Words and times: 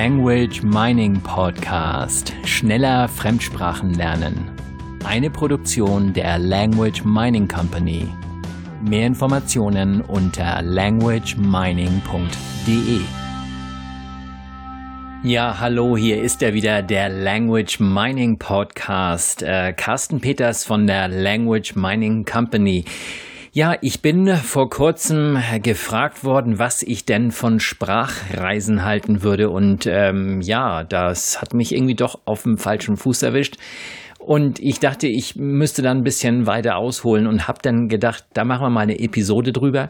Language 0.00 0.62
Mining 0.62 1.20
Podcast. 1.22 2.32
Schneller 2.44 3.08
Fremdsprachen 3.08 3.94
lernen. 3.94 4.48
Eine 5.04 5.28
Produktion 5.28 6.12
der 6.12 6.38
Language 6.38 7.04
Mining 7.04 7.48
Company. 7.48 8.06
Mehr 8.80 9.08
Informationen 9.08 10.00
unter 10.02 10.62
languagemining.de. 10.62 13.00
Ja, 15.24 15.58
hallo, 15.58 15.96
hier 15.96 16.22
ist 16.22 16.44
er 16.44 16.54
wieder, 16.54 16.82
der 16.82 17.08
Language 17.08 17.80
Mining 17.80 18.38
Podcast. 18.38 19.42
Äh, 19.42 19.72
Carsten 19.72 20.20
Peters 20.20 20.64
von 20.64 20.86
der 20.86 21.08
Language 21.08 21.74
Mining 21.74 22.24
Company. 22.24 22.84
Ja, 23.52 23.76
ich 23.80 24.02
bin 24.02 24.28
vor 24.36 24.68
kurzem 24.68 25.38
gefragt 25.62 26.22
worden, 26.22 26.58
was 26.58 26.82
ich 26.82 27.06
denn 27.06 27.30
von 27.30 27.60
Sprachreisen 27.60 28.84
halten 28.84 29.22
würde. 29.22 29.48
Und 29.48 29.86
ähm, 29.86 30.42
ja, 30.42 30.84
das 30.84 31.40
hat 31.40 31.54
mich 31.54 31.74
irgendwie 31.74 31.94
doch 31.94 32.20
auf 32.26 32.42
dem 32.42 32.58
falschen 32.58 32.98
Fuß 32.98 33.22
erwischt. 33.22 33.56
Und 34.18 34.58
ich 34.58 34.80
dachte, 34.80 35.06
ich 35.08 35.36
müsste 35.36 35.80
dann 35.80 35.98
ein 35.98 36.04
bisschen 36.04 36.46
weiter 36.46 36.76
ausholen 36.76 37.26
und 37.26 37.48
habe 37.48 37.60
dann 37.62 37.88
gedacht, 37.88 38.26
da 38.34 38.44
machen 38.44 38.64
wir 38.64 38.70
mal 38.70 38.80
eine 38.80 38.98
Episode 38.98 39.52
drüber. 39.52 39.88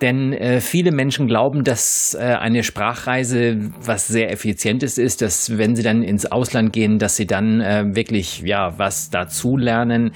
Denn 0.00 0.32
äh, 0.32 0.60
viele 0.60 0.92
Menschen 0.92 1.26
glauben, 1.26 1.62
dass 1.62 2.16
äh, 2.18 2.22
eine 2.22 2.62
Sprachreise 2.62 3.70
was 3.82 4.06
sehr 4.08 4.30
effizientes 4.32 4.96
ist, 4.96 5.20
dass 5.20 5.58
wenn 5.58 5.76
sie 5.76 5.82
dann 5.82 6.02
ins 6.02 6.24
Ausland 6.24 6.72
gehen, 6.72 6.98
dass 6.98 7.16
sie 7.16 7.26
dann 7.26 7.60
äh, 7.60 7.84
wirklich 7.94 8.40
ja 8.40 8.78
was 8.78 9.10
dazu 9.10 9.56
lernen, 9.56 10.12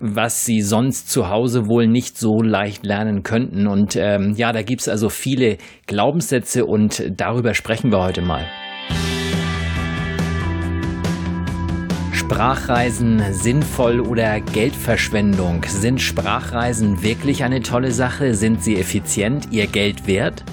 was 0.00 0.44
sie 0.44 0.60
sonst 0.60 1.10
zu 1.10 1.28
Hause 1.28 1.68
wohl 1.68 1.86
nicht 1.86 2.18
so 2.18 2.42
leicht 2.42 2.84
lernen 2.84 3.22
könnten. 3.22 3.66
Und 3.66 3.96
ähm, 3.96 4.34
ja, 4.36 4.52
da 4.52 4.62
gibt's 4.62 4.88
also 4.88 5.08
viele 5.08 5.58
Glaubenssätze 5.86 6.66
und 6.66 7.04
darüber 7.16 7.54
sprechen 7.54 7.92
wir 7.92 8.02
heute 8.02 8.22
mal. 8.22 8.44
Sprachreisen 12.30 13.32
sinnvoll 13.32 14.00
oder 14.00 14.38
Geldverschwendung? 14.40 15.64
Sind 15.66 15.98
Sprachreisen 15.98 17.02
wirklich 17.02 17.42
eine 17.42 17.62
tolle 17.62 17.90
Sache? 17.90 18.34
Sind 18.34 18.62
sie 18.62 18.76
effizient, 18.76 19.48
ihr 19.50 19.66
Geld 19.66 20.06
wert? 20.06 20.44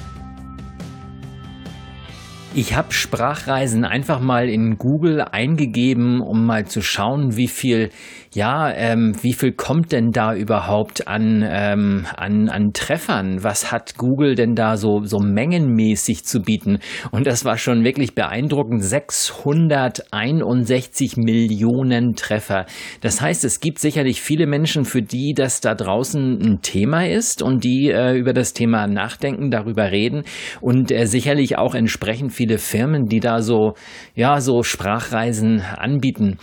Ich 2.54 2.78
habe 2.78 2.94
Sprachreisen 2.94 3.84
einfach 3.84 4.22
mal 4.22 4.48
in 4.48 4.78
Google 4.78 5.20
eingegeben, 5.20 6.22
um 6.22 6.46
mal 6.46 6.66
zu 6.66 6.82
schauen, 6.82 7.36
wie 7.36 7.50
viel, 7.50 7.90
ja, 8.36 8.70
ähm, 8.70 9.16
wie 9.22 9.34
viel 9.34 9.54
kommt 9.54 9.94
denn 9.94 10.12
da 10.12 10.36
überhaupt 10.36 11.08
an, 11.08 11.42
ähm, 11.48 12.06
an, 12.18 12.50
an 12.50 12.74
Treffern? 12.74 13.44
Was 13.44 13.72
hat 13.72 13.96
Google 13.98 14.36
denn 14.36 14.56
da 14.56 14.76
so, 14.76 15.06
so 15.06 15.20
mengenmäßig 15.20 16.26
zu 16.26 16.42
bieten? 16.42 16.80
Und 17.12 17.28
das 17.28 17.46
war 17.46 17.58
schon 17.58 17.86
wirklich 17.86 18.14
beeindruckend. 18.14 18.84
661 18.84 21.16
Millionen 21.16 22.16
Treffer. 22.16 22.66
Das 23.00 23.22
heißt, 23.22 23.46
es 23.46 23.62
gibt 23.62 23.80
sicherlich 23.80 24.22
viele 24.22 24.48
Menschen, 24.48 24.84
für 24.84 25.02
die 25.02 25.34
das 25.34 25.62
da 25.62 25.74
draußen 25.74 26.42
ein 26.42 26.60
Thema 26.62 27.08
ist 27.08 27.42
und 27.42 27.64
die 27.64 27.90
äh, 27.90 28.18
über 28.18 28.34
das 28.34 28.52
Thema 28.52 28.86
nachdenken, 28.88 29.50
darüber 29.50 29.92
reden 29.92 30.24
und 30.60 30.92
äh, 30.92 31.06
sicherlich 31.06 31.58
auch 31.58 31.74
entsprechend 31.74 32.34
viele 32.34 32.58
Firmen, 32.58 33.06
die 33.06 33.22
da 33.22 33.42
so, 33.42 33.76
ja, 34.14 34.42
so 34.42 34.62
Sprachreisen 34.62 35.62
anbieten. 35.62 36.38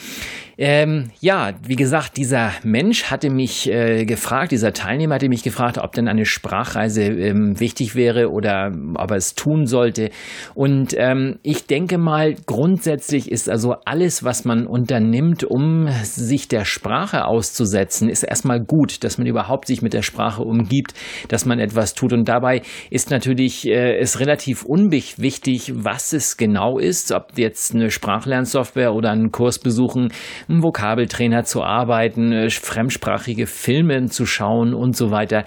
Ähm, 0.64 1.10
ja, 1.20 1.54
wie 1.66 1.74
gesagt, 1.74 2.16
dieser 2.16 2.52
Mensch 2.62 3.10
hatte 3.10 3.30
mich 3.30 3.68
äh, 3.68 4.04
gefragt, 4.04 4.52
dieser 4.52 4.72
Teilnehmer 4.72 5.16
hatte 5.16 5.28
mich 5.28 5.42
gefragt, 5.42 5.76
ob 5.76 5.90
denn 5.90 6.06
eine 6.06 6.24
Sprachreise 6.24 7.02
ähm, 7.02 7.58
wichtig 7.58 7.96
wäre 7.96 8.30
oder 8.30 8.70
ob 8.94 9.10
er 9.10 9.16
es 9.16 9.34
tun 9.34 9.66
sollte. 9.66 10.10
Und 10.54 10.94
ähm, 10.96 11.40
ich 11.42 11.66
denke 11.66 11.98
mal, 11.98 12.36
grundsätzlich 12.46 13.28
ist 13.28 13.50
also 13.50 13.74
alles, 13.86 14.22
was 14.22 14.44
man 14.44 14.68
unternimmt, 14.68 15.42
um 15.42 15.88
sich 16.04 16.46
der 16.46 16.64
Sprache 16.64 17.24
auszusetzen, 17.24 18.08
ist 18.08 18.22
erstmal 18.22 18.60
gut, 18.60 19.02
dass 19.02 19.18
man 19.18 19.26
überhaupt 19.26 19.66
sich 19.66 19.82
mit 19.82 19.94
der 19.94 20.02
Sprache 20.02 20.44
umgibt, 20.44 20.94
dass 21.26 21.44
man 21.44 21.58
etwas 21.58 21.94
tut. 21.94 22.12
Und 22.12 22.28
dabei 22.28 22.62
ist 22.88 23.10
natürlich 23.10 23.66
äh, 23.66 23.98
es 23.98 24.20
relativ 24.20 24.62
unwichtig, 24.62 25.72
was 25.74 26.12
es 26.12 26.36
genau 26.36 26.78
ist, 26.78 27.10
ob 27.10 27.36
jetzt 27.36 27.74
eine 27.74 27.90
Sprachlernsoftware 27.90 28.94
oder 28.94 29.10
einen 29.10 29.32
Kurs 29.32 29.58
besuchen 29.58 30.12
einen 30.52 30.62
Vokabeltrainer 30.62 31.44
zu 31.44 31.62
arbeiten, 31.62 32.32
äh, 32.32 32.50
fremdsprachige 32.50 33.46
Filme 33.46 34.06
zu 34.06 34.26
schauen 34.26 34.74
und 34.74 34.96
so 34.96 35.10
weiter. 35.10 35.44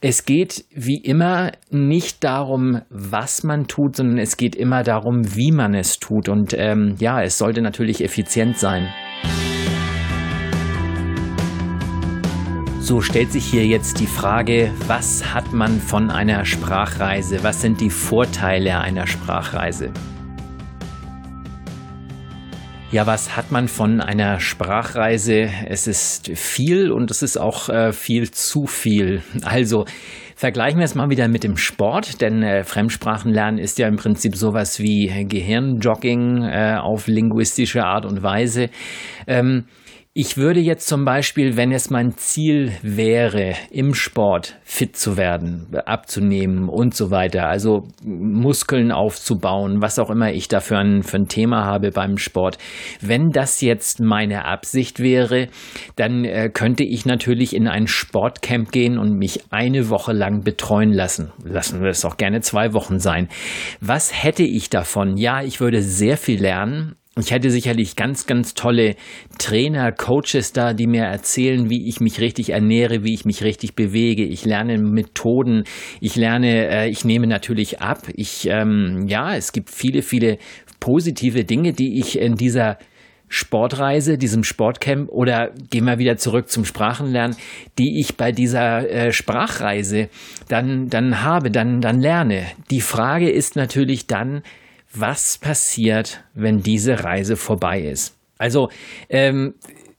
Es 0.00 0.24
geht 0.24 0.64
wie 0.74 0.98
immer 0.98 1.52
nicht 1.70 2.22
darum, 2.22 2.82
was 2.90 3.42
man 3.42 3.66
tut, 3.66 3.96
sondern 3.96 4.18
es 4.18 4.36
geht 4.36 4.54
immer 4.54 4.82
darum, 4.82 5.34
wie 5.34 5.52
man 5.52 5.74
es 5.74 5.98
tut. 5.98 6.28
Und 6.28 6.54
ähm, 6.56 6.94
ja, 6.98 7.22
es 7.22 7.38
sollte 7.38 7.62
natürlich 7.62 8.04
effizient 8.04 8.58
sein. 8.58 8.88
So 12.78 13.00
stellt 13.00 13.32
sich 13.32 13.46
hier 13.46 13.66
jetzt 13.66 13.98
die 13.98 14.06
Frage, 14.06 14.70
was 14.86 15.34
hat 15.34 15.52
man 15.52 15.80
von 15.80 16.08
einer 16.10 16.44
Sprachreise? 16.44 17.42
Was 17.42 17.60
sind 17.60 17.80
die 17.80 17.90
Vorteile 17.90 18.78
einer 18.78 19.08
Sprachreise? 19.08 19.90
Ja, 22.92 23.04
was 23.04 23.36
hat 23.36 23.50
man 23.50 23.66
von 23.66 24.00
einer 24.00 24.38
Sprachreise? 24.38 25.50
Es 25.66 25.88
ist 25.88 26.30
viel 26.38 26.92
und 26.92 27.10
es 27.10 27.20
ist 27.22 27.36
auch 27.36 27.68
äh, 27.68 27.92
viel 27.92 28.30
zu 28.30 28.66
viel. 28.66 29.22
Also 29.42 29.86
vergleichen 30.36 30.78
wir 30.78 30.84
es 30.84 30.94
mal 30.94 31.10
wieder 31.10 31.26
mit 31.26 31.42
dem 31.42 31.56
Sport, 31.56 32.20
denn 32.20 32.44
äh, 32.44 32.62
Fremdsprachenlernen 32.62 33.58
ist 33.58 33.80
ja 33.80 33.88
im 33.88 33.96
Prinzip 33.96 34.36
sowas 34.36 34.78
wie 34.78 35.26
Gehirnjogging 35.26 36.44
äh, 36.44 36.76
auf 36.80 37.08
linguistische 37.08 37.82
Art 37.82 38.06
und 38.06 38.22
Weise. 38.22 38.70
Ähm, 39.26 39.64
ich 40.18 40.38
würde 40.38 40.60
jetzt 40.60 40.88
zum 40.88 41.04
Beispiel, 41.04 41.58
wenn 41.58 41.72
es 41.72 41.90
mein 41.90 42.16
Ziel 42.16 42.72
wäre, 42.80 43.52
im 43.70 43.92
Sport 43.92 44.56
fit 44.64 44.96
zu 44.96 45.18
werden, 45.18 45.66
abzunehmen 45.84 46.70
und 46.70 46.94
so 46.94 47.10
weiter, 47.10 47.48
also 47.48 47.82
Muskeln 48.02 48.92
aufzubauen, 48.92 49.82
was 49.82 49.98
auch 49.98 50.08
immer 50.08 50.32
ich 50.32 50.48
dafür 50.48 50.78
ein, 50.78 51.02
für 51.02 51.18
ein 51.18 51.28
Thema 51.28 51.66
habe 51.66 51.90
beim 51.90 52.16
Sport, 52.16 52.56
wenn 53.02 53.28
das 53.28 53.60
jetzt 53.60 54.00
meine 54.00 54.46
Absicht 54.46 55.00
wäre, 55.00 55.48
dann 55.96 56.24
äh, 56.24 56.48
könnte 56.48 56.84
ich 56.84 57.04
natürlich 57.04 57.54
in 57.54 57.68
ein 57.68 57.86
Sportcamp 57.86 58.72
gehen 58.72 58.96
und 58.96 59.18
mich 59.18 59.52
eine 59.52 59.90
Woche 59.90 60.14
lang 60.14 60.42
betreuen 60.42 60.94
lassen. 60.94 61.30
Lassen 61.44 61.82
wir 61.82 61.90
es 61.90 62.06
auch 62.06 62.16
gerne 62.16 62.40
zwei 62.40 62.72
Wochen 62.72 63.00
sein. 63.00 63.28
Was 63.82 64.24
hätte 64.24 64.44
ich 64.44 64.70
davon? 64.70 65.18
Ja, 65.18 65.42
ich 65.42 65.60
würde 65.60 65.82
sehr 65.82 66.16
viel 66.16 66.40
lernen 66.40 66.96
ich 67.18 67.30
hätte 67.30 67.50
sicherlich 67.50 67.96
ganz, 67.96 68.26
ganz 68.26 68.52
tolle 68.52 68.94
Trainer, 69.38 69.90
Coaches 69.90 70.52
da, 70.52 70.74
die 70.74 70.86
mir 70.86 71.04
erzählen, 71.04 71.70
wie 71.70 71.88
ich 71.88 72.00
mich 72.00 72.20
richtig 72.20 72.50
ernähre, 72.50 73.04
wie 73.04 73.14
ich 73.14 73.24
mich 73.24 73.42
richtig 73.42 73.74
bewege. 73.74 74.22
Ich 74.22 74.44
lerne 74.44 74.76
Methoden. 74.76 75.64
Ich 76.00 76.16
lerne, 76.16 76.68
äh, 76.68 76.88
ich 76.90 77.06
nehme 77.06 77.26
natürlich 77.26 77.80
ab. 77.80 78.02
Ich, 78.14 78.46
ähm, 78.50 79.06
ja, 79.08 79.34
es 79.34 79.52
gibt 79.52 79.70
viele, 79.70 80.02
viele 80.02 80.36
positive 80.78 81.44
Dinge, 81.44 81.72
die 81.72 81.98
ich 81.98 82.18
in 82.18 82.34
dieser 82.34 82.76
Sportreise, 83.28 84.18
diesem 84.18 84.44
Sportcamp 84.44 85.08
oder 85.10 85.52
gehen 85.70 85.86
wir 85.86 85.98
wieder 85.98 86.18
zurück 86.18 86.50
zum 86.50 86.66
Sprachenlernen, 86.66 87.36
die 87.78 87.98
ich 87.98 88.16
bei 88.16 88.30
dieser 88.30 88.88
äh, 88.88 89.12
Sprachreise 89.12 90.10
dann, 90.48 90.88
dann 90.88 91.22
habe, 91.22 91.50
dann, 91.50 91.80
dann 91.80 91.98
lerne. 91.98 92.46
Die 92.70 92.82
Frage 92.82 93.30
ist 93.30 93.56
natürlich 93.56 94.06
dann, 94.06 94.42
was 94.92 95.38
passiert, 95.38 96.24
wenn 96.34 96.62
diese 96.62 97.04
Reise 97.04 97.36
vorbei 97.36 97.80
ist. 97.82 98.16
Also 98.38 98.70
ähm, 99.08 99.54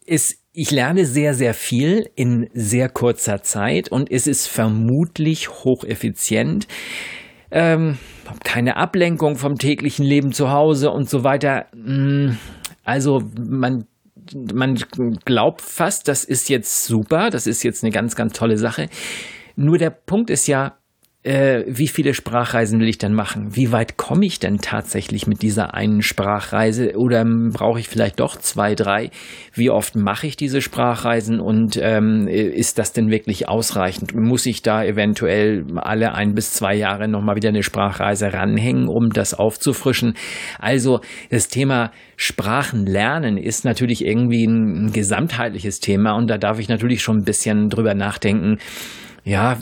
ist, 0.06 0.40
ich 0.54 0.72
lerne 0.72 1.06
sehr, 1.06 1.34
sehr 1.34 1.54
viel 1.54 2.10
in 2.16 2.50
sehr 2.54 2.90
kurzer 2.90 3.44
Zeit 3.44 3.90
und 3.90 4.12
es 4.12 4.28
ist 4.28 4.48
vermutlich 4.48 5.50
hocheffizient. 5.50 6.68
Ähm, 7.52 7.98
keine 8.44 8.76
Ablenkung 8.76 9.38
vom 9.38 9.58
täglichen 9.58 10.06
Leben 10.06 10.34
zu 10.34 10.52
Hause 10.52 10.92
und 10.92 11.10
so 11.10 11.24
weiter. 11.24 11.68
Hm, 11.74 12.38
also 12.84 13.24
man 13.40 13.86
man 14.54 14.76
glaubt 15.26 15.62
fast, 15.62 16.08
das 16.08 16.24
ist 16.24 16.50
jetzt 16.50 16.86
super, 16.86 17.30
das 17.30 17.48
ist 17.48 17.64
jetzt 17.64 17.84
eine 17.84 17.92
ganz, 17.92 18.16
ganz 18.16 18.34
tolle 18.34 18.58
Sache. 18.58 18.90
Nur 19.56 19.78
der 19.78 19.90
Punkt 19.90 20.30
ist 20.30 20.48
ja, 20.48 20.78
äh, 21.28 21.66
wie 21.68 21.90
viele 21.90 22.14
Sprachreisen 22.14 22.80
will 22.80 22.88
ich 22.88 22.98
denn 22.98 23.14
machen? 23.14 23.56
Wie 23.56 23.74
weit 23.74 23.98
komme 23.98 24.26
ich 24.26 24.40
denn 24.40 24.60
tatsächlich 24.60 25.28
mit 25.28 25.42
dieser 25.42 25.74
einen 25.74 26.02
Sprachreise? 26.02 26.94
Oder 26.96 27.26
brauche 27.26 27.82
ich 27.82 27.90
vielleicht 27.90 28.22
doch 28.22 28.38
zwei, 28.38 28.76
drei? 28.76 29.12
Wie 29.54 29.70
oft 29.70 29.98
mache 29.98 30.28
ich 30.28 30.38
diese 30.38 30.62
Sprachreisen 30.62 31.42
und 31.42 31.78
ähm, 31.82 32.28
ist 32.30 32.80
das 32.80 32.94
denn 32.94 33.12
wirklich 33.12 33.50
ausreichend? 33.50 34.16
Muss 34.16 34.46
ich 34.46 34.62
da 34.62 34.84
eventuell 34.86 35.66
alle 35.76 36.14
ein 36.14 36.34
bis 36.34 36.54
zwei 36.54 36.76
Jahre 36.76 37.10
nochmal 37.10 37.36
wieder 37.36 37.50
eine 37.50 37.64
Sprachreise 37.64 38.32
ranhängen, 38.32 38.88
um 38.88 39.10
das 39.10 39.34
aufzufrischen? 39.34 40.14
Also 40.60 41.02
das 41.30 41.50
Thema 41.50 41.92
Sprachenlernen 42.16 43.38
ist 43.38 43.66
natürlich 43.66 44.06
irgendwie 44.06 44.46
ein 44.46 44.94
gesamtheitliches 44.94 45.82
Thema 45.82 46.14
und 46.14 46.30
da 46.30 46.38
darf 46.38 46.58
ich 46.60 46.70
natürlich 46.70 47.02
schon 47.02 47.18
ein 47.18 47.26
bisschen 47.26 47.68
drüber 47.68 47.96
nachdenken, 47.96 48.60
ja, 49.28 49.58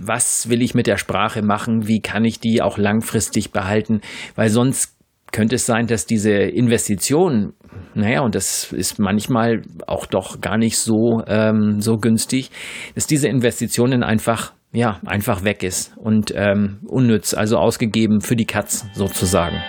was 0.00 0.48
will 0.48 0.62
ich 0.62 0.74
mit 0.74 0.86
der 0.86 0.96
Sprache 0.96 1.42
machen? 1.42 1.86
Wie 1.86 2.00
kann 2.00 2.24
ich 2.24 2.40
die 2.40 2.62
auch 2.62 2.78
langfristig 2.78 3.52
behalten? 3.52 4.00
Weil 4.34 4.48
sonst 4.48 4.96
könnte 5.30 5.56
es 5.56 5.66
sein, 5.66 5.86
dass 5.86 6.06
diese 6.06 6.32
Investition, 6.32 7.52
naja, 7.94 8.22
und 8.22 8.34
das 8.34 8.72
ist 8.72 8.98
manchmal 8.98 9.60
auch 9.86 10.06
doch 10.06 10.40
gar 10.40 10.56
nicht 10.56 10.78
so, 10.78 11.22
ähm, 11.26 11.80
so 11.80 11.96
günstig, 11.98 12.50
dass 12.94 13.06
diese 13.06 13.28
Investitionen 13.28 14.02
einfach 14.02 14.54
ja, 14.72 14.98
einfach 15.04 15.44
weg 15.44 15.62
ist 15.62 15.96
und 15.98 16.32
ähm, 16.34 16.78
unnütz, 16.86 17.34
also 17.34 17.58
ausgegeben 17.58 18.22
für 18.22 18.34
die 18.34 18.46
Katz 18.46 18.86
sozusagen. 18.94 19.62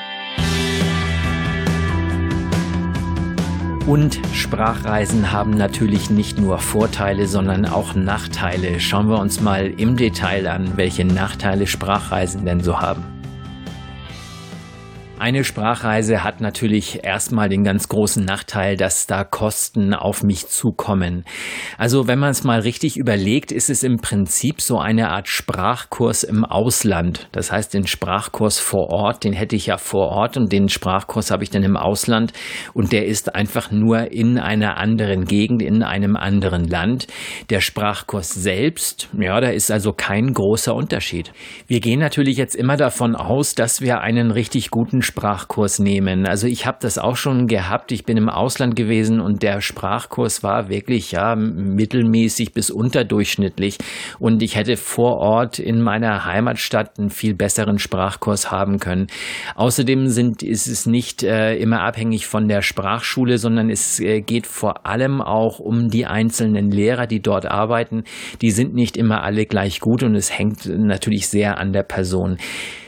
Und 3.87 4.19
Sprachreisen 4.33 5.31
haben 5.31 5.51
natürlich 5.51 6.09
nicht 6.09 6.39
nur 6.39 6.57
Vorteile, 6.57 7.27
sondern 7.27 7.67
auch 7.67 7.93
Nachteile. 7.93 8.79
Schauen 8.79 9.09
wir 9.09 9.19
uns 9.19 9.41
mal 9.41 9.67
im 9.67 9.95
Detail 9.95 10.47
an, 10.47 10.75
welche 10.75 11.05
Nachteile 11.05 11.67
Sprachreisen 11.67 12.45
denn 12.45 12.61
so 12.61 12.81
haben. 12.81 13.14
Eine 15.25 15.43
Sprachreise 15.43 16.23
hat 16.23 16.39
natürlich 16.39 17.03
erstmal 17.03 17.49
den 17.49 17.63
ganz 17.63 17.89
großen 17.89 18.23
Nachteil, 18.23 18.77
dass 18.77 19.07
da 19.07 19.23
Kosten 19.23 19.95
auf 19.95 20.21
mich 20.21 20.49
zukommen. 20.49 21.25
Also 21.79 22.07
wenn 22.07 22.19
man 22.19 22.29
es 22.29 22.43
mal 22.43 22.59
richtig 22.59 22.95
überlegt, 22.95 23.51
ist 23.51 23.71
es 23.71 23.81
im 23.81 23.97
Prinzip 23.97 24.61
so 24.61 24.77
eine 24.77 25.09
Art 25.09 25.27
Sprachkurs 25.27 26.21
im 26.21 26.45
Ausland. 26.45 27.27
Das 27.31 27.51
heißt, 27.51 27.73
den 27.73 27.87
Sprachkurs 27.87 28.59
vor 28.59 28.91
Ort, 28.91 29.23
den 29.23 29.33
hätte 29.33 29.55
ich 29.55 29.65
ja 29.65 29.79
vor 29.79 30.09
Ort 30.09 30.37
und 30.37 30.51
den 30.51 30.69
Sprachkurs 30.69 31.31
habe 31.31 31.43
ich 31.43 31.49
dann 31.49 31.63
im 31.63 31.75
Ausland 31.75 32.31
und 32.75 32.91
der 32.91 33.07
ist 33.07 33.33
einfach 33.33 33.71
nur 33.71 34.11
in 34.11 34.37
einer 34.37 34.77
anderen 34.77 35.25
Gegend, 35.25 35.63
in 35.63 35.81
einem 35.81 36.15
anderen 36.15 36.67
Land. 36.67 37.07
Der 37.49 37.61
Sprachkurs 37.61 38.29
selbst, 38.29 39.09
ja, 39.19 39.41
da 39.41 39.47
ist 39.47 39.71
also 39.71 39.91
kein 39.91 40.35
großer 40.35 40.75
Unterschied. 40.75 41.33
Wir 41.65 41.79
gehen 41.79 41.99
natürlich 41.99 42.37
jetzt 42.37 42.55
immer 42.55 42.77
davon 42.77 43.15
aus, 43.15 43.55
dass 43.55 43.81
wir 43.81 44.01
einen 44.01 44.29
richtig 44.29 44.69
guten 44.69 45.01
Sprachkurs 45.01 45.14
nehmen. 45.79 46.27
Also 46.27 46.47
ich 46.47 46.65
habe 46.65 46.77
das 46.81 46.97
auch 46.97 47.15
schon 47.15 47.47
gehabt. 47.47 47.91
Ich 47.91 48.05
bin 48.05 48.17
im 48.17 48.29
Ausland 48.29 48.75
gewesen 48.75 49.19
und 49.19 49.41
der 49.43 49.61
Sprachkurs 49.61 50.43
war 50.43 50.69
wirklich 50.69 51.11
ja 51.11 51.35
mittelmäßig 51.35 52.53
bis 52.53 52.69
unterdurchschnittlich 52.69 53.77
und 54.19 54.43
ich 54.43 54.55
hätte 54.55 54.77
vor 54.77 55.17
Ort 55.17 55.59
in 55.59 55.81
meiner 55.81 56.25
Heimatstadt 56.25 56.99
einen 56.99 57.09
viel 57.09 57.33
besseren 57.33 57.79
Sprachkurs 57.79 58.51
haben 58.51 58.79
können. 58.79 59.07
Außerdem 59.55 60.07
sind 60.07 60.43
ist 60.43 60.67
es 60.67 60.85
nicht 60.85 61.23
äh, 61.23 61.55
immer 61.55 61.81
abhängig 61.81 62.27
von 62.27 62.47
der 62.47 62.61
Sprachschule, 62.61 63.37
sondern 63.37 63.69
es 63.69 63.99
äh, 63.99 64.21
geht 64.21 64.47
vor 64.47 64.85
allem 64.85 65.21
auch 65.21 65.59
um 65.59 65.89
die 65.89 66.05
einzelnen 66.05 66.71
Lehrer, 66.71 67.07
die 67.07 67.21
dort 67.21 67.45
arbeiten. 67.45 68.03
Die 68.41 68.51
sind 68.51 68.73
nicht 68.73 68.97
immer 68.97 69.23
alle 69.23 69.45
gleich 69.45 69.79
gut 69.79 70.03
und 70.03 70.15
es 70.15 70.37
hängt 70.37 70.65
natürlich 70.65 71.27
sehr 71.27 71.57
an 71.57 71.73
der 71.73 71.83
Person. 71.83 72.37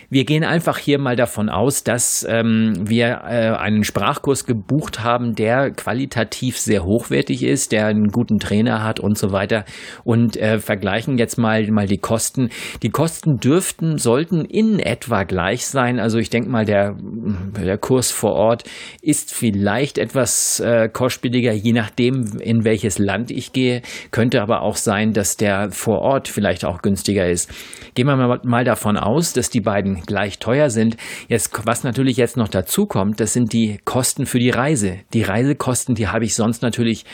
Wir 0.10 0.24
gehen 0.24 0.46
einfach 0.46 0.78
hier 0.78 1.00
mal 1.00 1.18
davon 1.18 1.50
aus, 1.50 1.84
dass 1.84 2.26
ähm, 2.30 2.76
wir 2.80 3.24
äh, 3.28 3.58
einen 3.58 3.84
Sprachkurs 3.84 4.46
gebucht 4.46 5.04
haben, 5.04 5.36
der 5.36 5.72
qualitativ 5.72 6.58
sehr 6.58 6.86
hochwertig 6.86 7.44
ist, 7.44 7.74
der 7.74 7.88
einen 7.88 8.08
guten 8.08 8.40
Trainer 8.40 8.86
hat 8.86 9.02
und 9.02 9.18
so 9.18 9.34
weiter 9.34 9.66
und 10.06 10.38
äh, 10.38 10.60
vergleichen 10.60 11.18
jetzt 11.18 11.38
mal, 11.38 11.70
mal 11.72 11.88
die 11.88 11.98
Kosten. 11.98 12.52
Die 12.84 12.90
Kosten 12.90 13.40
dürften, 13.40 13.98
sollten 13.98 14.46
in 14.46 14.80
etwa 14.80 15.24
gleich 15.24 15.68
sein. 15.68 16.00
Also 16.00 16.20
ich 16.20 16.30
denke 16.30 16.50
mal, 16.50 16.64
der, 16.64 16.96
der 16.98 17.78
Kurs 17.78 18.10
vor 18.10 18.32
Ort 18.32 18.64
ist 19.02 19.34
vielleicht 19.34 19.98
etwas 19.98 20.62
äh, 20.62 20.88
kostspieliger, 20.88 21.52
je 21.52 21.74
nachdem, 21.74 22.40
in 22.40 22.64
welches 22.64 22.98
Land 22.98 23.30
ich 23.30 23.52
gehe. 23.52 23.82
Könnte 24.12 24.42
aber 24.42 24.62
auch 24.62 24.78
sein, 24.78 25.12
dass 25.12 25.36
der 25.36 25.72
vor 25.72 26.00
Ort 26.00 26.30
vielleicht 26.30 26.64
auch 26.64 26.82
günstiger 26.82 27.28
ist. 27.28 27.52
Gehen 27.94 28.08
wir 28.08 28.40
mal 28.44 28.64
davon 28.64 28.96
aus, 28.96 29.34
dass 29.34 29.50
die 29.50 29.60
beiden 29.60 29.97
gleich 30.06 30.40
teuer 30.40 30.70
sind. 30.70 30.98
Jetzt, 31.28 31.52
was 31.66 31.84
natürlich 31.84 32.18
jetzt 32.18 32.38
noch 32.38 32.48
dazu 32.48 32.86
kommt, 32.86 33.20
das 33.20 33.34
sind 33.34 33.54
die 33.54 33.80
Kosten 33.86 34.26
für 34.26 34.40
die 34.40 34.50
Reise. 34.50 35.00
Die 35.14 35.24
Reisekosten, 35.24 35.96
die 35.96 36.08
habe 36.08 36.26
ich 36.26 36.36
sonst 36.36 36.62
natürlich 36.62 37.06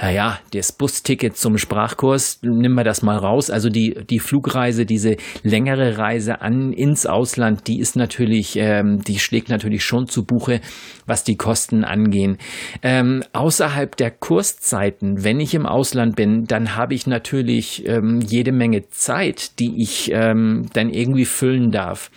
naja, 0.00 0.38
das 0.54 0.72
Busticket 0.72 1.36
zum 1.36 1.58
Sprachkurs, 1.58 2.38
nimm 2.42 2.74
wir 2.74 2.84
das 2.84 3.02
mal 3.02 3.18
raus. 3.18 3.50
Also 3.50 3.68
die, 3.68 3.94
die 4.08 4.18
Flugreise, 4.18 4.86
diese 4.86 5.16
längere 5.42 5.98
Reise 5.98 6.40
an 6.40 6.72
ins 6.72 7.04
Ausland, 7.04 7.66
die 7.66 7.80
ist 7.80 7.96
natürlich, 7.96 8.56
ähm, 8.56 9.02
die 9.02 9.18
schlägt 9.18 9.50
natürlich 9.50 9.84
schon 9.84 10.06
zu 10.06 10.24
Buche, 10.24 10.60
was 11.06 11.22
die 11.22 11.36
Kosten 11.36 11.84
angehen. 11.84 12.38
Ähm, 12.82 13.22
außerhalb 13.34 13.94
der 13.94 14.10
Kurszeiten, 14.10 15.22
wenn 15.22 15.38
ich 15.38 15.54
im 15.54 15.66
Ausland 15.66 16.16
bin, 16.16 16.44
dann 16.44 16.76
habe 16.76 16.94
ich 16.94 17.06
natürlich 17.06 17.86
ähm, 17.86 18.20
jede 18.26 18.52
Menge 18.52 18.88
Zeit, 18.88 19.58
die 19.58 19.82
ich 19.82 20.10
ähm, 20.12 20.66
dann 20.72 20.88
irgendwie 20.88 21.26
füllen 21.26 21.72
darf. 21.72 22.10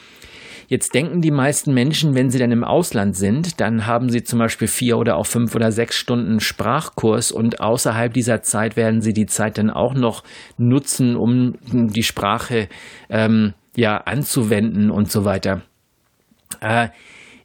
Jetzt 0.74 0.96
denken 0.96 1.22
die 1.22 1.30
meisten 1.30 1.72
Menschen, 1.72 2.16
wenn 2.16 2.32
sie 2.32 2.40
dann 2.40 2.52
im 2.52 2.64
Ausland 2.64 3.16
sind, 3.16 3.62
dann 3.62 3.86
haben 3.86 4.10
sie 4.10 4.24
zum 4.24 4.40
Beispiel 4.40 4.68
vier 4.68 4.98
oder 4.98 5.18
auch 5.18 5.28
fünf 5.28 5.54
oder 5.54 5.72
sechs 5.72 5.96
Stunden 5.96 6.40
Sprachkurs 6.40 7.32
und 7.32 7.62
außerhalb 7.62 8.12
dieser 8.12 8.42
Zeit 8.42 8.76
werden 8.76 9.00
sie 9.00 9.14
die 9.14 9.28
Zeit 9.28 9.60
dann 9.60 9.70
auch 9.70 9.94
noch 9.94 10.24
nutzen, 10.58 11.16
um 11.16 11.54
die 11.62 12.02
Sprache 12.02 12.70
ähm, 13.12 13.54
ja 13.76 13.98
anzuwenden 13.98 14.90
und 14.90 15.12
so 15.12 15.26
weiter. 15.26 15.62
Äh, 16.60 16.88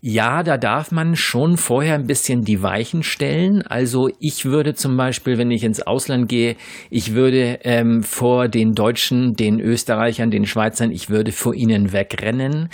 ja, 0.01 0.43
da 0.43 0.57
darf 0.57 0.93
man 0.93 1.17
schon 1.17 1.57
vorher 1.57 1.95
ein 1.95 2.07
bisschen 2.07 2.43
die 2.43 2.63
Weichen 2.63 3.03
stellen. 3.03 3.63
Also 3.63 4.09
ich 4.21 4.45
würde 4.45 4.75
zum 4.75 4.97
Beispiel, 4.97 5.39
wenn 5.39 5.51
ich 5.51 5.65
ins 5.65 5.81
Ausland 5.81 6.29
gehe, 6.29 6.57
ich 6.91 7.15
würde 7.15 7.59
ähm, 7.65 8.03
vor 8.03 8.49
den 8.49 8.73
Deutschen, 8.73 9.35
den 9.35 9.61
Österreichern, 9.61 10.31
den 10.31 10.47
Schweizern, 10.47 10.91
ich 10.91 11.11
würde 11.11 11.33
vor 11.33 11.55
ihnen 11.55 11.93
wegrennen. 11.93 12.69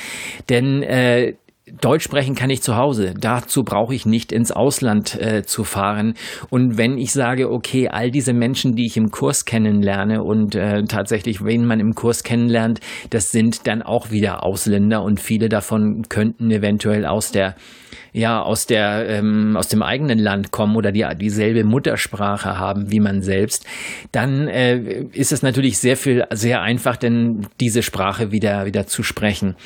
Denn 0.49 0.83
äh, 0.83 1.35
Deutsch 1.73 2.05
sprechen 2.05 2.35
kann 2.35 2.51
ich 2.51 2.63
zu 2.63 2.77
Hause. 2.77 3.15
Dazu 3.19 3.65
brauche 3.65 3.95
ich 3.95 4.05
nicht 4.05 4.33
ins 4.33 4.53
Ausland 4.53 5.19
äh, 5.19 5.45
zu 5.45 5.65
fahren. 5.65 6.13
Und 6.51 6.77
wenn 6.77 6.99
ich 6.99 7.13
sage, 7.13 7.51
okay, 7.51 7.89
all 7.89 8.11
diese 8.11 8.35
Menschen, 8.35 8.75
die 8.75 8.85
ich 8.85 8.99
im 8.99 9.11
Kurs 9.11 9.47
kennenlerne 9.47 10.23
und 10.23 10.55
äh, 10.55 10.85
tatsächlich, 10.85 11.43
wen 11.43 11.65
man 11.65 11.81
im 11.81 11.95
Kurs 11.95 12.23
kennenlernt, 12.23 12.81
das 13.09 13.31
sind 13.31 13.67
dann 13.67 13.81
auch 13.81 14.11
wieder 14.11 14.45
Ausländer 14.45 15.03
und 15.03 15.21
viele 15.21 15.49
davon 15.49 16.03
könnten 16.11 16.51
eventuell 16.51 17.07
aus 17.07 17.33
der 17.33 17.55
ja 18.15 18.41
aus 18.41 18.67
der 18.67 19.09
ähm, 19.09 19.57
aus 19.57 19.69
dem 19.69 19.83
eigenen 19.83 20.19
Land 20.19 20.53
kommen 20.53 20.77
oder 20.77 20.93
die 20.93 21.05
dieselbe 21.21 21.65
Muttersprache 21.65 22.59
haben 22.59 22.91
wie 22.91 23.01
man 23.01 23.21
selbst, 23.21 23.67
dann 24.13 24.49
äh, 24.49 25.05
ist 25.13 25.33
es 25.33 25.43
natürlich 25.43 25.79
sehr 25.79 25.97
viel 25.97 26.25
sehr 26.33 26.63
einfach, 26.63 26.97
denn 26.97 27.49
diese 27.61 27.83
Sprache 27.83 28.31
wieder 28.31 28.65
wieder 28.65 28.87
zu 28.87 29.03
sprechen. 29.03 29.57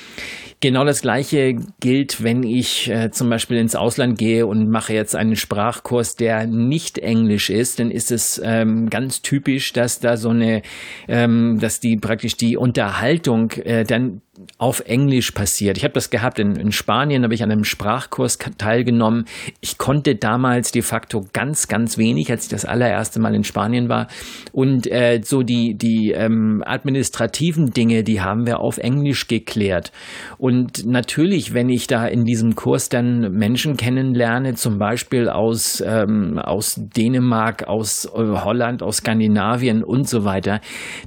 Genau 0.60 0.84
das 0.84 1.02
Gleiche 1.02 1.54
gilt, 1.78 2.24
wenn 2.24 2.42
ich 2.42 2.90
äh, 2.90 3.12
zum 3.12 3.30
Beispiel 3.30 3.58
ins 3.58 3.76
Ausland 3.76 4.18
gehe 4.18 4.44
und 4.44 4.68
mache 4.68 4.92
jetzt 4.92 5.14
einen 5.14 5.36
Sprachkurs, 5.36 6.16
der 6.16 6.48
nicht 6.48 6.98
Englisch 6.98 7.48
ist, 7.48 7.78
dann 7.78 7.92
ist 7.92 8.10
es 8.10 8.40
ähm, 8.44 8.90
ganz 8.90 9.22
typisch, 9.22 9.72
dass 9.72 10.00
da 10.00 10.16
so 10.16 10.30
eine, 10.30 10.62
ähm, 11.06 11.58
dass 11.60 11.78
die 11.78 11.96
praktisch 11.96 12.36
die 12.36 12.56
Unterhaltung 12.56 13.52
äh, 13.52 13.84
dann 13.84 14.20
auf 14.58 14.80
Englisch 14.80 15.32
passiert. 15.32 15.76
Ich 15.76 15.84
habe 15.84 15.94
das 15.94 16.10
gehabt 16.10 16.38
in, 16.38 16.56
in 16.56 16.72
Spanien, 16.72 17.24
habe 17.24 17.34
ich 17.34 17.42
an 17.42 17.50
einem 17.50 17.64
Sprachkurs 17.64 18.38
teilgenommen. 18.56 19.24
Ich 19.60 19.78
konnte 19.78 20.14
damals 20.14 20.72
de 20.72 20.82
facto 20.82 21.24
ganz, 21.32 21.68
ganz 21.68 21.98
wenig, 21.98 22.30
als 22.30 22.44
ich 22.44 22.48
das 22.48 22.64
allererste 22.64 23.20
Mal 23.20 23.34
in 23.34 23.44
Spanien 23.44 23.88
war. 23.88 24.08
Und 24.52 24.90
äh, 24.90 25.20
so 25.24 25.42
die, 25.42 25.74
die 25.74 26.12
ähm, 26.12 26.62
administrativen 26.64 27.72
Dinge, 27.72 28.04
die 28.04 28.20
haben 28.20 28.46
wir 28.46 28.60
auf 28.60 28.78
Englisch 28.78 29.26
geklärt. 29.28 29.92
Und 30.38 30.86
natürlich, 30.86 31.54
wenn 31.54 31.68
ich 31.68 31.86
da 31.86 32.06
in 32.06 32.24
diesem 32.24 32.54
Kurs 32.54 32.88
dann 32.88 33.32
Menschen 33.32 33.76
kennenlerne, 33.76 34.54
zum 34.54 34.78
Beispiel 34.78 35.28
aus, 35.28 35.82
ähm, 35.84 36.38
aus 36.38 36.76
Dänemark, 36.78 37.64
aus 37.66 38.06
äh, 38.06 38.18
Holland, 38.18 38.82
aus 38.82 38.98
Skandinavien 38.98 39.82
und 39.82 40.08
so 40.08 40.24
weiter, 40.24 40.60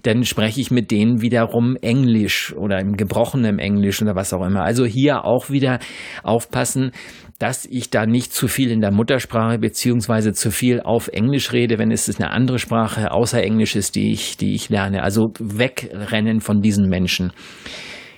dann 0.04 0.24
spreche 0.24 0.62
ich 0.62 0.72
mit 0.72 0.92
denen 0.92 1.22
wiederum 1.22 1.76
Englisch 1.78 2.54
oder 2.56 2.80
im 2.80 2.98
Gebrauch 2.98 3.21
gesprochenem 3.22 3.60
Englisch 3.60 4.02
oder 4.02 4.16
was 4.16 4.34
auch 4.34 4.44
immer. 4.44 4.64
Also 4.64 4.86
hier 4.86 5.26
auch 5.26 5.50
wieder 5.50 5.80
aufpassen, 6.24 6.92
dass 7.38 7.66
ich 7.66 7.90
da 7.90 8.06
nicht 8.06 8.34
zu 8.34 8.48
viel 8.48 8.72
in 8.72 8.82
der 8.82 8.92
Muttersprache 8.92 9.60
beziehungsweise 9.60 10.34
zu 10.34 10.52
viel 10.52 10.82
auf 10.82 11.08
Englisch 11.08 11.52
rede, 11.54 11.78
wenn 11.78 11.92
es 11.92 12.10
eine 12.20 12.32
andere 12.32 12.58
Sprache 12.58 13.12
außer 13.12 13.42
Englisch 13.42 13.76
ist, 13.76 13.96
die 13.96 14.12
ich, 14.12 14.38
die 14.38 14.56
ich 14.56 14.70
lerne. 14.70 15.04
Also 15.04 15.32
wegrennen 15.40 16.42
von 16.42 16.62
diesen 16.62 16.90
Menschen. 16.90 17.32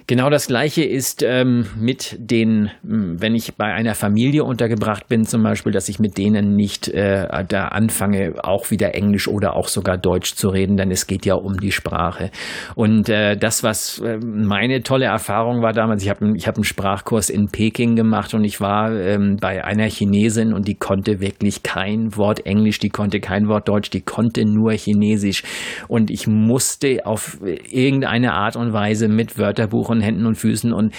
Genau 0.06 0.30
das 0.30 0.48
Gleiche 0.48 0.84
ist 0.84 1.24
ähm, 1.24 1.66
mit 1.80 2.18
den, 2.20 2.70
hm, 2.86 3.22
wenn 3.22 3.36
ich 3.36 3.56
bei 3.56 3.74
einer 3.74 3.96
Familie 3.96 4.44
untergebracht 4.44 5.08
bin, 5.08 5.24
zum 5.24 5.44
Beispiel, 5.44 5.72
dass 5.72 5.88
ich 5.88 6.00
mit 6.00 6.18
denen 6.18 6.56
nicht 6.56 6.90
äh, 6.90 7.26
da 7.48 7.70
anfange, 7.70 8.34
auch 8.44 8.70
wieder 8.70 8.96
Englisch 8.96 9.30
oder 9.30 9.56
auch 9.56 9.70
sogar 9.70 9.98
Deutsch 9.98 10.36
zu 10.36 10.50
reden, 10.50 10.76
denn 10.76 10.92
es 10.92 11.08
geht 11.08 11.26
ja 11.26 11.36
um 11.36 11.58
die 11.58 11.72
Sprache. 11.72 12.32
Und 12.76 13.08
äh, 13.08 13.38
das, 13.38 13.64
was 13.64 14.00
äh, 14.00 14.18
meine 14.18 14.84
tolle 14.84 15.06
Erfahrung 15.06 15.62
war 15.62 15.72
damals, 15.72 16.04
ich 16.04 16.10
habe 16.10 16.34
ich 16.36 16.48
hab 16.48 16.56
einen 16.56 16.66
Sprachkurs 16.66 17.30
in 17.30 17.48
Peking 17.48 17.96
gemacht 17.96 18.34
und 18.34 18.44
ich 18.44 18.60
war 18.60 18.92
ähm, 18.92 19.38
bei 19.40 19.64
einer 19.64 19.88
Chinesin 19.88 20.54
und 20.54 20.68
die 20.68 20.76
konnte 20.76 21.22
wirklich 21.22 21.64
kein 21.64 22.18
Wort 22.18 22.46
Englisch, 22.46 22.80
die 22.80 22.90
konnte 22.90 23.22
kein 23.22 23.48
Wort 23.48 23.70
Deutsch, 23.70 23.90
die 23.90 24.02
konnte 24.02 24.44
nur 24.44 24.74
Chinesisch. 24.74 25.44
Und 25.88 26.12
ich 26.12 26.28
musste 26.28 27.06
auf 27.06 27.38
irgendeine 27.72 28.34
Art 28.34 28.58
und 28.58 28.74
Weise 28.74 29.08
mit 29.08 29.38
Wörterbuch 29.38 29.93
und 29.94 30.02
Händen 30.02 30.26
und 30.26 30.36
Füßen 30.36 30.74
und 30.74 30.94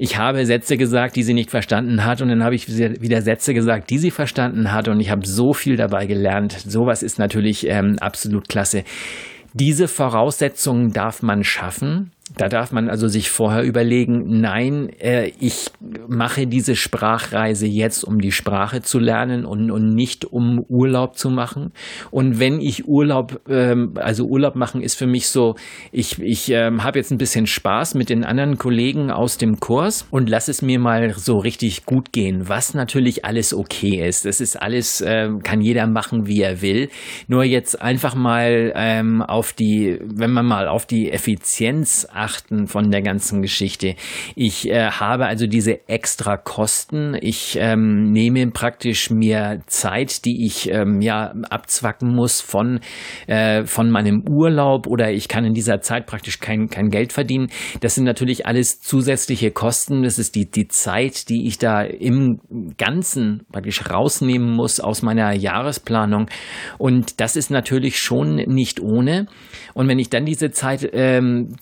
ich 0.00 0.16
habe 0.16 0.46
Sätze 0.46 0.76
gesagt, 0.76 1.16
die 1.16 1.24
sie 1.24 1.34
nicht 1.34 1.50
verstanden 1.50 2.04
hat 2.04 2.22
und 2.22 2.28
dann 2.28 2.44
habe 2.44 2.54
ich 2.54 2.68
wieder 2.68 3.20
Sätze 3.20 3.52
gesagt, 3.52 3.90
die 3.90 3.98
sie 3.98 4.12
verstanden 4.12 4.70
hat 4.70 4.86
und 4.86 5.00
ich 5.00 5.10
habe 5.10 5.26
so 5.26 5.52
viel 5.52 5.76
dabei 5.76 6.06
gelernt. 6.06 6.52
Sowas 6.52 7.02
ist 7.02 7.18
natürlich 7.18 7.66
ähm, 7.66 7.96
absolut 8.00 8.48
klasse. 8.48 8.84
Diese 9.54 9.88
Voraussetzungen 9.88 10.92
darf 10.92 11.22
man 11.22 11.42
schaffen. 11.42 12.12
Da 12.36 12.48
darf 12.48 12.72
man 12.72 12.90
also 12.90 13.08
sich 13.08 13.30
vorher 13.30 13.62
überlegen, 13.62 14.40
nein, 14.40 14.90
äh, 15.00 15.32
ich 15.40 15.70
mache 16.08 16.46
diese 16.46 16.76
Sprachreise 16.76 17.66
jetzt, 17.66 18.04
um 18.04 18.20
die 18.20 18.32
Sprache 18.32 18.82
zu 18.82 18.98
lernen 18.98 19.44
und, 19.44 19.70
und 19.70 19.94
nicht 19.94 20.24
um 20.24 20.64
Urlaub 20.68 21.16
zu 21.16 21.30
machen. 21.30 21.72
Und 22.10 22.38
wenn 22.38 22.60
ich 22.60 22.86
Urlaub, 22.86 23.40
ähm, 23.48 23.94
also 23.96 24.26
Urlaub 24.26 24.56
machen 24.56 24.82
ist 24.82 24.96
für 24.96 25.06
mich 25.06 25.28
so, 25.28 25.54
ich, 25.92 26.20
ich 26.20 26.50
ähm, 26.50 26.84
habe 26.84 26.98
jetzt 26.98 27.10
ein 27.10 27.18
bisschen 27.18 27.46
Spaß 27.46 27.94
mit 27.94 28.10
den 28.10 28.24
anderen 28.24 28.58
Kollegen 28.58 29.10
aus 29.10 29.38
dem 29.38 29.60
Kurs 29.60 30.06
und 30.10 30.28
lass 30.28 30.48
es 30.48 30.60
mir 30.60 30.78
mal 30.78 31.14
so 31.14 31.38
richtig 31.38 31.86
gut 31.86 32.12
gehen, 32.12 32.48
was 32.48 32.74
natürlich 32.74 33.24
alles 33.24 33.54
okay 33.54 34.06
ist. 34.06 34.24
Das 34.24 34.40
ist 34.40 34.60
alles, 34.60 35.00
äh, 35.00 35.30
kann 35.42 35.60
jeder 35.60 35.86
machen, 35.86 36.26
wie 36.26 36.42
er 36.42 36.60
will. 36.60 36.90
Nur 37.26 37.44
jetzt 37.44 37.80
einfach 37.80 38.14
mal 38.14 38.72
ähm, 38.74 39.22
auf 39.22 39.52
die, 39.52 39.98
wenn 40.04 40.32
man 40.32 40.46
mal 40.46 40.68
auf 40.68 40.86
die 40.86 41.10
Effizienz 41.10 42.06
achten 42.18 42.66
von 42.66 42.90
der 42.90 43.02
ganzen 43.02 43.42
Geschichte. 43.42 43.94
Ich 44.34 44.68
äh, 44.68 44.90
habe 44.90 45.26
also 45.26 45.46
diese 45.46 45.88
extra 45.88 46.36
Kosten. 46.36 47.16
Ich 47.20 47.56
ähm, 47.60 48.10
nehme 48.10 48.50
praktisch 48.50 49.10
mir 49.10 49.60
Zeit, 49.66 50.24
die 50.24 50.44
ich 50.46 50.70
ähm, 50.70 51.00
ja 51.00 51.32
abzwacken 51.48 52.14
muss 52.14 52.40
von, 52.40 52.80
äh, 53.26 53.64
von 53.64 53.90
meinem 53.90 54.24
Urlaub 54.28 54.86
oder 54.86 55.10
ich 55.10 55.28
kann 55.28 55.44
in 55.44 55.54
dieser 55.54 55.80
Zeit 55.80 56.06
praktisch 56.06 56.40
kein, 56.40 56.68
kein 56.68 56.88
Geld 56.88 57.12
verdienen. 57.12 57.48
Das 57.80 57.94
sind 57.94 58.04
natürlich 58.04 58.46
alles 58.46 58.80
zusätzliche 58.80 59.50
Kosten. 59.50 60.02
Das 60.02 60.18
ist 60.18 60.34
die, 60.34 60.50
die 60.50 60.68
Zeit, 60.68 61.28
die 61.28 61.46
ich 61.46 61.58
da 61.58 61.82
im 61.82 62.40
Ganzen 62.76 63.42
praktisch 63.52 63.88
rausnehmen 63.88 64.50
muss 64.54 64.80
aus 64.80 65.02
meiner 65.02 65.32
Jahresplanung. 65.32 66.28
Und 66.78 67.20
das 67.20 67.36
ist 67.36 67.50
natürlich 67.50 67.98
schon 67.98 68.36
nicht 68.36 68.80
ohne. 68.80 69.26
Und 69.74 69.88
wenn 69.88 69.98
ich 69.98 70.10
dann 70.10 70.24
diese 70.24 70.50
Zeit 70.50 70.88
ähm, 70.92 71.54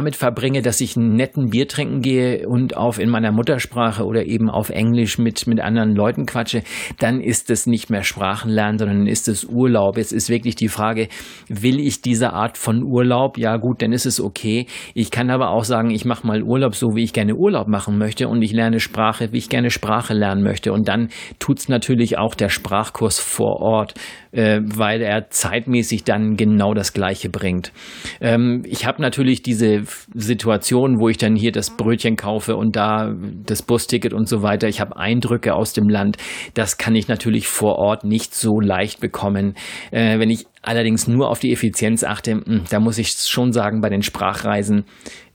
damit 0.00 0.16
verbringe, 0.16 0.62
dass 0.62 0.80
ich 0.80 0.96
einen 0.96 1.14
netten 1.14 1.50
Bier 1.50 1.68
trinken 1.68 2.00
gehe 2.00 2.48
und 2.48 2.76
auf 2.76 2.98
in 2.98 3.10
meiner 3.10 3.32
Muttersprache 3.32 4.04
oder 4.04 4.24
eben 4.24 4.48
auf 4.48 4.70
Englisch 4.70 5.18
mit, 5.18 5.46
mit 5.46 5.60
anderen 5.60 5.94
Leuten 5.94 6.26
quatsche, 6.26 6.62
dann 6.98 7.20
ist 7.20 7.50
es 7.50 7.66
nicht 7.66 7.90
mehr 7.90 8.02
Sprachenlernen, 8.02 8.78
sondern 8.78 9.06
ist 9.06 9.28
es 9.28 9.44
Urlaub. 9.44 9.98
Es 9.98 10.12
ist 10.12 10.30
wirklich 10.30 10.54
die 10.54 10.68
Frage, 10.68 11.08
will 11.48 11.78
ich 11.78 12.00
diese 12.00 12.32
Art 12.32 12.56
von 12.56 12.82
Urlaub? 12.82 13.36
Ja 13.36 13.56
gut, 13.58 13.82
dann 13.82 13.92
ist 13.92 14.06
es 14.06 14.20
okay. 14.20 14.66
Ich 14.94 15.10
kann 15.10 15.30
aber 15.30 15.50
auch 15.50 15.64
sagen, 15.64 15.90
ich 15.90 16.04
mache 16.04 16.26
mal 16.26 16.42
Urlaub 16.42 16.74
so, 16.74 16.94
wie 16.94 17.04
ich 17.04 17.12
gerne 17.12 17.34
Urlaub 17.34 17.68
machen 17.68 17.98
möchte 17.98 18.28
und 18.28 18.40
ich 18.42 18.52
lerne 18.52 18.80
Sprache, 18.80 19.32
wie 19.32 19.38
ich 19.38 19.48
gerne 19.50 19.70
Sprache 19.70 20.14
lernen 20.14 20.42
möchte. 20.42 20.72
Und 20.72 20.88
dann 20.88 21.08
tut's 21.38 21.68
natürlich 21.68 22.16
auch 22.16 22.34
der 22.34 22.48
Sprachkurs 22.48 23.18
vor 23.18 23.60
Ort, 23.60 23.94
äh, 24.32 24.60
weil 24.64 25.02
er 25.02 25.28
zeitmäßig 25.30 26.04
dann 26.04 26.36
genau 26.36 26.74
das 26.74 26.92
Gleiche 26.92 27.28
bringt 27.28 27.40
bringt. 27.50 27.72
Ähm, 28.20 28.62
ich 28.66 28.86
habe 28.86 29.02
natürlich 29.02 29.42
diese 29.42 29.82
Situation, 30.14 30.98
wo 31.00 31.08
ich 31.08 31.18
dann 31.18 31.36
hier 31.36 31.52
das 31.52 31.70
Brötchen 31.70 32.16
kaufe 32.16 32.56
und 32.56 32.76
da 32.76 33.14
das 33.44 33.62
Busticket 33.62 34.12
und 34.12 34.28
so 34.28 34.42
weiter. 34.42 34.68
Ich 34.68 34.80
habe 34.80 34.96
Eindrücke 34.96 35.54
aus 35.54 35.72
dem 35.72 35.88
Land. 35.88 36.16
Das 36.54 36.78
kann 36.78 36.94
ich 36.94 37.08
natürlich 37.08 37.48
vor 37.48 37.76
Ort 37.76 38.04
nicht 38.04 38.34
so 38.34 38.60
leicht 38.60 39.00
bekommen. 39.00 39.54
Äh, 39.90 40.18
wenn 40.18 40.30
ich 40.30 40.46
allerdings 40.62 41.08
nur 41.08 41.30
auf 41.30 41.38
die 41.38 41.52
Effizienz 41.52 42.04
achte, 42.04 42.32
hm, 42.32 42.62
da 42.70 42.80
muss 42.80 42.98
ich 42.98 43.12
schon 43.12 43.52
sagen, 43.52 43.80
bei 43.80 43.88
den 43.88 44.02
Sprachreisen 44.02 44.84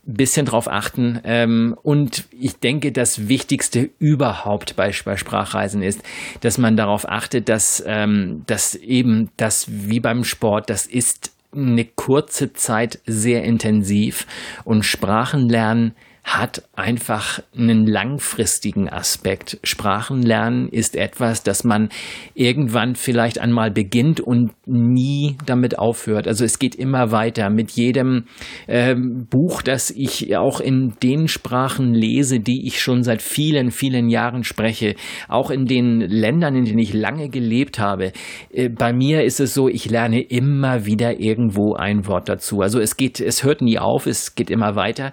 bisschen 0.06 0.46
drauf 0.46 0.68
achten. 0.68 1.20
Ähm, 1.24 1.76
und 1.82 2.26
ich 2.30 2.58
denke, 2.58 2.92
das 2.92 3.28
Wichtigste 3.28 3.90
überhaupt 3.98 4.76
bei, 4.76 4.92
bei 5.04 5.16
Sprachreisen 5.16 5.82
ist, 5.82 6.02
dass 6.40 6.58
man 6.58 6.76
darauf 6.76 7.08
achtet, 7.08 7.48
dass, 7.48 7.82
ähm, 7.86 8.44
dass 8.46 8.76
eben 8.76 9.30
das 9.36 9.66
wie 9.68 10.00
beim 10.00 10.24
Sport, 10.24 10.70
das 10.70 10.86
ist 10.86 11.35
eine 11.52 11.84
kurze 11.84 12.52
Zeit 12.52 13.00
sehr 13.06 13.44
intensiv 13.44 14.26
und 14.64 14.84
Sprachenlernen 14.84 15.94
hat 16.26 16.68
einfach 16.74 17.40
einen 17.56 17.86
langfristigen 17.86 18.88
Aspekt. 18.88 19.60
Sprachenlernen 19.62 20.68
ist 20.68 20.96
etwas, 20.96 21.44
das 21.44 21.62
man 21.62 21.88
irgendwann 22.34 22.96
vielleicht 22.96 23.38
einmal 23.38 23.70
beginnt 23.70 24.18
und 24.18 24.50
nie 24.66 25.36
damit 25.46 25.78
aufhört. 25.78 26.26
Also 26.26 26.44
es 26.44 26.58
geht 26.58 26.74
immer 26.74 27.12
weiter. 27.12 27.48
Mit 27.48 27.70
jedem 27.70 28.24
äh, 28.66 28.96
Buch, 28.96 29.62
das 29.62 29.92
ich 29.92 30.36
auch 30.36 30.58
in 30.58 30.94
den 31.00 31.28
Sprachen 31.28 31.94
lese, 31.94 32.40
die 32.40 32.66
ich 32.66 32.82
schon 32.82 33.04
seit 33.04 33.22
vielen, 33.22 33.70
vielen 33.70 34.08
Jahren 34.08 34.42
spreche, 34.42 34.96
auch 35.28 35.50
in 35.50 35.66
den 35.66 36.00
Ländern, 36.00 36.56
in 36.56 36.64
denen 36.64 36.80
ich 36.80 36.92
lange 36.92 37.28
gelebt 37.28 37.78
habe, 37.78 38.10
äh, 38.52 38.68
bei 38.68 38.92
mir 38.92 39.22
ist 39.22 39.38
es 39.38 39.54
so, 39.54 39.68
ich 39.68 39.88
lerne 39.88 40.22
immer 40.22 40.86
wieder 40.86 41.20
irgendwo 41.20 41.74
ein 41.74 42.08
Wort 42.08 42.28
dazu. 42.28 42.62
Also 42.62 42.80
es 42.80 42.96
geht, 42.96 43.20
es 43.20 43.44
hört 43.44 43.62
nie 43.62 43.78
auf, 43.78 44.06
es 44.06 44.34
geht 44.34 44.50
immer 44.50 44.74
weiter. 44.74 45.12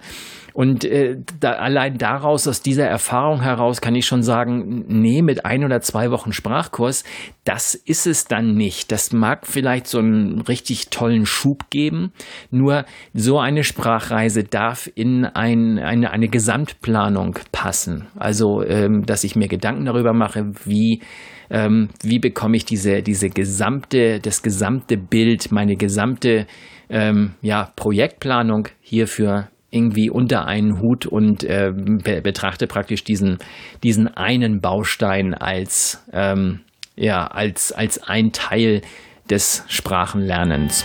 Und 0.54 0.84
äh, 0.84 1.18
da, 1.40 1.54
allein 1.54 1.98
daraus, 1.98 2.46
aus 2.46 2.62
dieser 2.62 2.86
Erfahrung 2.86 3.42
heraus, 3.42 3.80
kann 3.80 3.96
ich 3.96 4.06
schon 4.06 4.22
sagen, 4.22 4.84
nee, 4.86 5.20
mit 5.20 5.44
ein 5.44 5.64
oder 5.64 5.80
zwei 5.80 6.12
Wochen 6.12 6.32
Sprachkurs, 6.32 7.02
das 7.42 7.74
ist 7.74 8.06
es 8.06 8.26
dann 8.26 8.54
nicht. 8.54 8.92
Das 8.92 9.12
mag 9.12 9.48
vielleicht 9.48 9.88
so 9.88 9.98
einen 9.98 10.40
richtig 10.42 10.90
tollen 10.90 11.26
Schub 11.26 11.70
geben, 11.70 12.12
nur 12.52 12.84
so 13.12 13.40
eine 13.40 13.64
Sprachreise 13.64 14.44
darf 14.44 14.88
in 14.94 15.24
ein, 15.24 15.80
eine, 15.80 16.12
eine 16.12 16.28
Gesamtplanung 16.28 17.36
passen. 17.50 18.06
Also, 18.14 18.62
ähm, 18.62 19.04
dass 19.06 19.24
ich 19.24 19.34
mir 19.34 19.48
Gedanken 19.48 19.86
darüber 19.86 20.12
mache, 20.12 20.52
wie 20.64 21.02
ähm, 21.50 21.90
wie 22.02 22.20
bekomme 22.20 22.56
ich 22.56 22.64
diese, 22.64 23.02
diese 23.02 23.28
gesamte, 23.28 24.18
das 24.20 24.42
gesamte 24.42 24.96
Bild, 24.96 25.52
meine 25.52 25.76
gesamte 25.76 26.46
ähm, 26.88 27.32
ja, 27.42 27.70
Projektplanung 27.76 28.68
hierfür 28.80 29.48
irgendwie 29.74 30.08
unter 30.08 30.46
einen 30.46 30.80
Hut 30.80 31.06
und 31.06 31.44
äh, 31.44 31.72
be 31.74 32.20
betrachte 32.22 32.66
praktisch 32.66 33.04
diesen, 33.04 33.38
diesen 33.82 34.08
einen 34.08 34.60
Baustein 34.60 35.34
als, 35.34 36.04
ähm, 36.12 36.60
ja, 36.96 37.26
als, 37.26 37.72
als 37.72 38.02
ein 38.02 38.32
Teil 38.32 38.82
des 39.28 39.64
Sprachenlernens. 39.68 40.84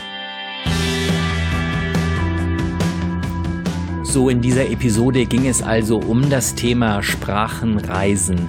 So, 4.03 4.27
in 4.27 4.41
dieser 4.41 4.67
Episode 4.69 5.25
ging 5.25 5.45
es 5.45 5.61
also 5.61 5.97
um 5.99 6.31
das 6.31 6.55
Thema 6.55 7.03
Sprachenreisen. 7.03 8.47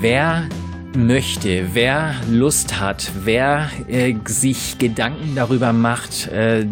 Wer 0.00 0.48
möchte, 0.96 1.74
wer 1.74 2.14
Lust 2.30 2.80
hat, 2.80 3.10
wer 3.24 3.70
äh, 3.88 4.14
sich 4.26 4.78
Gedanken 4.78 5.34
darüber 5.34 5.72
macht, 5.72 6.28
äh, 6.28 6.64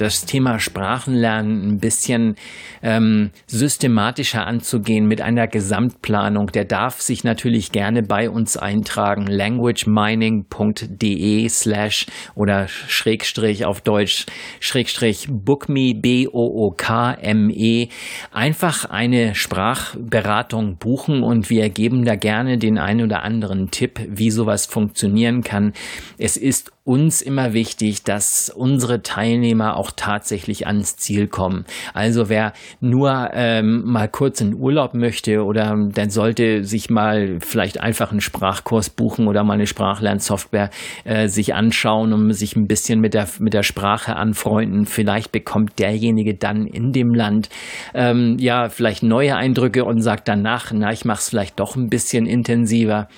das 0.00 0.24
Thema 0.24 0.58
Sprachenlernen 0.58 1.68
ein 1.68 1.78
bisschen 1.78 2.34
ähm, 2.82 3.30
systematischer 3.46 4.46
anzugehen 4.46 5.06
mit 5.06 5.20
einer 5.20 5.46
Gesamtplanung, 5.46 6.46
der 6.48 6.64
darf 6.64 7.02
sich 7.02 7.22
natürlich 7.24 7.72
gerne 7.72 8.02
bei 8.02 8.30
uns 8.30 8.56
eintragen. 8.56 9.26
languagemining.de 9.26 11.46
slash 11.48 12.06
oder 12.34 12.68
Schrägstrich 12.68 13.66
auf 13.66 13.82
Deutsch 13.82 14.26
Schrägstrich 14.60 15.26
bookme 15.30 15.94
B-O-O-K-M-E 15.94 17.88
einfach 18.32 18.86
eine 18.86 19.34
Sprachberatung 19.34 20.78
buchen 20.78 21.22
und 21.22 21.50
wir 21.50 21.68
geben 21.68 22.04
da 22.04 22.16
gerne 22.16 22.58
den 22.58 22.78
einen 22.78 23.04
oder 23.04 23.22
anderen 23.22 23.70
Tipp, 23.70 24.00
wie 24.08 24.30
sowas 24.30 24.64
funktionieren 24.66 25.42
kann. 25.42 25.72
Es 26.18 26.36
ist 26.36 26.72
uns 26.84 27.20
immer 27.20 27.52
wichtig, 27.52 28.04
dass 28.04 28.48
unsere 28.48 29.02
Teilnehmer 29.02 29.76
auch 29.76 29.90
tatsächlich 29.94 30.66
ans 30.66 30.96
Ziel 30.96 31.28
kommen. 31.28 31.66
Also 31.92 32.30
wer 32.30 32.54
nur 32.80 33.30
ähm, 33.34 33.82
mal 33.84 34.08
kurz 34.08 34.40
in 34.40 34.54
Urlaub 34.54 34.94
möchte 34.94 35.44
oder 35.44 35.76
dann 35.92 36.10
sollte 36.10 36.64
sich 36.64 36.88
mal 36.88 37.38
vielleicht 37.40 37.80
einfach 37.80 38.10
einen 38.10 38.22
Sprachkurs 38.22 38.88
buchen 38.88 39.28
oder 39.28 39.44
mal 39.44 39.54
eine 39.54 39.66
Sprachlernsoftware 39.66 40.70
äh, 41.04 41.28
sich 41.28 41.54
anschauen, 41.54 42.14
um 42.14 42.32
sich 42.32 42.56
ein 42.56 42.66
bisschen 42.66 43.00
mit 43.00 43.12
der, 43.12 43.28
mit 43.38 43.52
der 43.52 43.62
Sprache 43.62 44.16
anfreunden. 44.16 44.86
Vielleicht 44.86 45.32
bekommt 45.32 45.78
derjenige 45.78 46.34
dann 46.34 46.66
in 46.66 46.92
dem 46.92 47.14
Land 47.14 47.50
ähm, 47.92 48.36
ja 48.38 48.70
vielleicht 48.70 49.02
neue 49.02 49.36
Eindrücke 49.36 49.84
und 49.84 50.00
sagt 50.00 50.28
danach, 50.28 50.72
na, 50.72 50.92
ich 50.92 51.04
mache 51.04 51.18
es 51.18 51.28
vielleicht 51.28 51.60
doch 51.60 51.76
ein 51.76 51.90
bisschen 51.90 52.26
intensiver. 52.26 53.08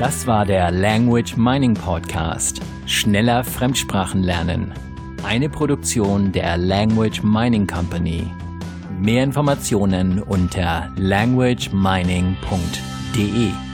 Das 0.01 0.25
war 0.25 0.45
der 0.47 0.71
Language 0.71 1.37
Mining 1.37 1.75
Podcast. 1.75 2.59
Schneller 2.87 3.43
Fremdsprachen 3.43 4.23
lernen. 4.23 4.73
Eine 5.23 5.47
Produktion 5.47 6.31
der 6.31 6.57
Language 6.57 7.21
Mining 7.21 7.67
Company. 7.67 8.25
Mehr 8.99 9.23
Informationen 9.23 10.23
unter 10.23 10.91
languagemining.de. 10.95 13.70